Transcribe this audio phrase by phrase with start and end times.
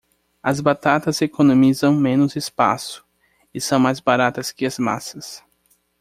[0.43, 3.05] As batatas economizam menos espaço
[3.53, 5.43] e são mais baratas que as massas.